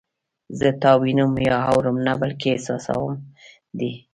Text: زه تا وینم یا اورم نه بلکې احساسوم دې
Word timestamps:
زه 0.59 0.69
تا 0.81 0.91
وینم 1.01 1.33
یا 1.47 1.55
اورم 1.71 1.97
نه 2.07 2.13
بلکې 2.21 2.47
احساسوم 2.51 3.13
دې 3.77 3.91